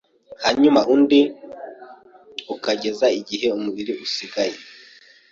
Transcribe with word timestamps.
hanyuma 0.43 0.79
undi 0.93 1.21
ukageza 2.53 3.07
igihe 3.19 3.47
umubiri 3.57 3.93
usigaye 4.05 4.55